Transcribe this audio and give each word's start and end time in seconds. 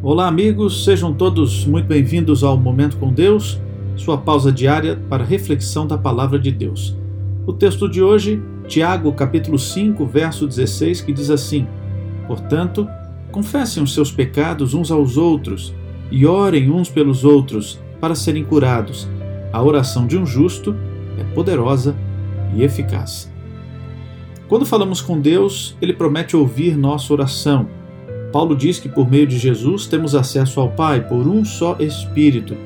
Olá, 0.00 0.28
amigos, 0.28 0.84
sejam 0.84 1.12
todos 1.12 1.66
muito 1.66 1.86
bem-vindos 1.86 2.44
ao 2.44 2.56
Momento 2.56 2.96
com 2.98 3.12
Deus, 3.12 3.60
sua 3.96 4.16
pausa 4.16 4.52
diária 4.52 4.94
para 5.08 5.24
reflexão 5.24 5.88
da 5.88 5.98
palavra 5.98 6.38
de 6.38 6.52
Deus. 6.52 6.96
O 7.44 7.52
texto 7.52 7.88
de 7.88 8.00
hoje, 8.00 8.40
Tiago, 8.68 9.12
capítulo 9.12 9.58
5, 9.58 10.06
verso 10.06 10.46
16, 10.46 11.00
que 11.00 11.12
diz 11.12 11.30
assim: 11.30 11.66
Portanto, 12.28 12.86
confessem 13.32 13.82
os 13.82 13.92
seus 13.92 14.12
pecados 14.12 14.72
uns 14.72 14.92
aos 14.92 15.16
outros 15.16 15.74
e 16.12 16.24
orem 16.24 16.70
uns 16.70 16.88
pelos 16.88 17.24
outros 17.24 17.80
para 18.00 18.14
serem 18.14 18.44
curados. 18.44 19.08
A 19.52 19.60
oração 19.60 20.06
de 20.06 20.16
um 20.16 20.24
justo 20.24 20.76
é 21.18 21.24
poderosa 21.34 21.96
e 22.54 22.62
eficaz. 22.62 23.28
Quando 24.46 24.64
falamos 24.64 25.00
com 25.00 25.20
Deus, 25.20 25.76
ele 25.82 25.92
promete 25.92 26.36
ouvir 26.36 26.76
nossa 26.76 27.12
oração 27.12 27.77
Paulo 28.32 28.54
diz 28.54 28.78
que 28.78 28.88
por 28.88 29.10
meio 29.10 29.26
de 29.26 29.38
Jesus 29.38 29.86
temos 29.86 30.14
acesso 30.14 30.60
ao 30.60 30.70
Pai 30.70 31.00
por 31.06 31.26
um 31.26 31.44
só 31.44 31.76
Espírito. 31.80 32.56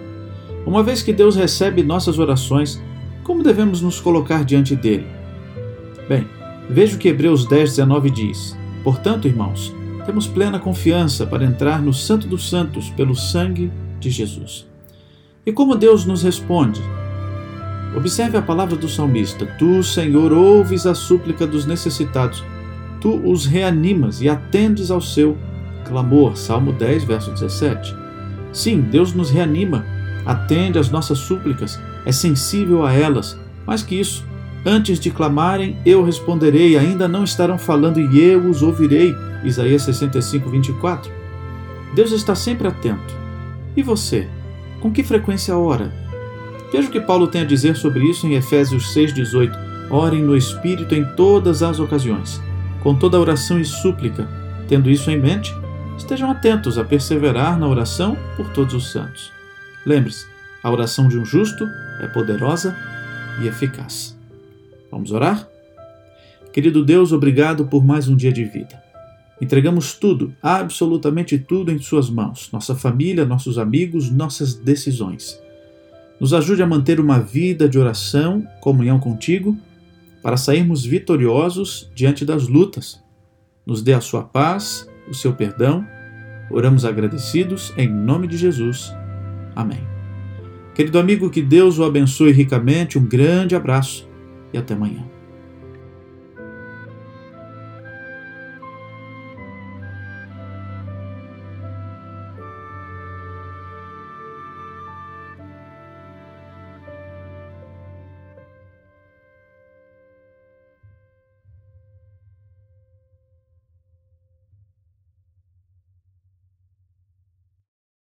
Uma 0.66 0.83
vez 0.83 1.02
que 1.02 1.12
Deus 1.12 1.37
recebe 1.37 1.83
nossas 1.83 2.19
orações, 2.19 2.83
como 3.23 3.43
devemos 3.43 3.80
nos 3.80 4.01
colocar 4.01 4.45
diante 4.45 4.75
dele? 4.75 5.07
Bem, 6.09 6.27
veja 6.69 6.97
o 6.97 6.98
que 6.98 7.09
Hebreus 7.09 7.47
10, 7.47 7.71
19 7.71 8.11
diz. 8.11 8.57
Portanto, 8.83 9.29
irmãos, 9.29 9.73
temos 10.05 10.27
plena 10.27 10.59
confiança 10.59 11.25
para 11.25 11.45
entrar 11.45 11.80
no 11.80 11.95
Santo 11.95 12.27
dos 12.27 12.49
Santos 12.49 12.91
pelo 12.91 13.15
sangue 13.15 13.71
de 14.01 14.10
Jesus. 14.10 14.66
E 15.47 15.52
como 15.52 15.77
Deus 15.77 16.05
nos 16.05 16.23
responde? 16.23 16.80
Observe 17.97 18.37
a 18.37 18.43
palavra 18.43 18.77
do 18.77 18.88
salmista: 18.88 19.47
Tu, 19.59 19.83
Senhor, 19.83 20.33
ouves 20.33 20.87
a 20.87 20.95
súplica 20.95 21.47
dos 21.47 21.66
necessitados, 21.66 22.43
tu 23.01 23.15
os 23.29 23.47
reanimas 23.47 24.21
e 24.21 24.29
atendes 24.29 24.91
ao 24.91 25.01
seu 25.01 25.37
clamor. 25.82 26.36
Salmo 26.36 26.72
10, 26.72 27.04
verso 27.04 27.30
17. 27.30 27.95
Sim, 28.52 28.80
Deus 28.80 29.15
nos 29.15 29.30
reanima, 29.30 29.84
atende 30.26 30.79
às 30.79 30.90
nossas 30.90 31.18
súplicas, 31.18 31.80
é 32.04 32.12
sensível 32.12 32.84
a 32.84 32.93
elas. 32.93 33.38
Mais 33.66 33.82
que 33.82 33.98
isso, 33.98 34.24
antes 34.65 35.01
de 35.01 35.10
clamarem, 35.10 35.76
eu 35.87 36.04
responderei, 36.04 36.76
ainda 36.76 37.09
não 37.09 37.24
estarão 37.24 37.59
falando 37.59 37.98
e 37.98 38.20
eu 38.20 38.48
os 38.48 38.62
ouvirei. 38.62 39.15
Isaías 39.45 39.82
65, 39.82 40.51
24. 40.51 41.10
Deus 41.95 42.12
está 42.12 42.35
sempre 42.35 42.68
atento. 42.68 43.14
E 43.76 43.82
você? 43.82 44.29
Com 44.80 44.90
que 44.92 45.02
frequência 45.02 45.57
ora? 45.57 45.92
Veja 46.73 46.88
o 46.88 46.90
que 46.90 47.01
Paulo 47.01 47.26
tem 47.26 47.42
a 47.42 47.46
dizer 47.46 47.76
sobre 47.76 48.04
isso 48.04 48.26
em 48.26 48.35
Efésios 48.35 48.95
6,18. 48.95 49.73
Orem 49.90 50.23
no 50.23 50.37
Espírito 50.37 50.95
em 50.95 51.04
todas 51.16 51.62
as 51.62 51.79
ocasiões, 51.79 52.40
com 52.82 52.95
toda 52.95 53.20
oração 53.20 53.60
e 53.60 53.64
súplica. 53.64 54.26
Tendo 54.66 54.88
isso 54.90 55.10
em 55.10 55.20
mente, 55.20 55.54
Estejam 55.96 56.30
atentos 56.30 56.79
a 56.79 56.85
perseverar 56.85 57.59
na 57.59 57.68
oração 57.68 58.16
por 58.37 58.48
todos 58.52 58.74
os 58.74 58.90
santos. 58.90 59.32
Lembre-se, 59.85 60.26
a 60.62 60.71
oração 60.71 61.09
de 61.09 61.18
um 61.18 61.24
justo 61.24 61.68
é 62.01 62.07
poderosa 62.07 62.76
e 63.40 63.46
eficaz. 63.46 64.19
Vamos 64.91 65.12
orar? 65.12 65.48
Querido 66.53 66.84
Deus, 66.84 67.12
obrigado 67.12 67.66
por 67.66 67.84
mais 67.84 68.09
um 68.09 68.16
dia 68.16 68.32
de 68.32 68.44
vida. 68.44 68.82
Entregamos 69.41 69.94
tudo, 69.94 70.34
absolutamente 70.43 71.38
tudo 71.38 71.72
em 71.72 71.78
Suas 71.78 72.09
mãos, 72.09 72.48
nossa 72.53 72.76
família, 72.76 73.25
nossos 73.25 73.59
amigos, 73.59 74.10
nossas 74.10 74.54
decisões. 74.54 75.41
Nos 76.20 76.32
ajude 76.32 76.62
a 76.62 76.66
manter 76.66 77.00
uma 77.00 77.19
vida 77.19 77.69
de 77.69 77.78
oração, 77.78 78.47
comunhão 78.60 79.00
contigo, 79.00 79.56
para 80.22 80.37
sairmos 80.37 80.84
vitoriosos 80.84 81.91
diante 81.94 82.25
das 82.25 82.47
lutas. 82.47 83.03
Nos 83.66 83.82
dê 83.82 83.93
a 83.94 84.00
Sua 84.00 84.22
paz 84.22 84.87
o 85.08 85.14
seu 85.14 85.32
perdão. 85.32 85.86
Oramos 86.50 86.84
agradecidos 86.84 87.72
em 87.76 87.88
nome 87.88 88.26
de 88.26 88.36
Jesus. 88.36 88.92
Amém. 89.54 89.86
Querido 90.75 90.98
amigo, 90.98 91.31
que 91.31 91.42
Deus 91.42 91.78
o 91.78 91.84
abençoe 91.84 92.32
ricamente. 92.32 92.98
Um 92.98 93.06
grande 93.06 93.54
abraço 93.54 94.08
e 94.52 94.58
até 94.58 94.74
amanhã. 94.74 95.11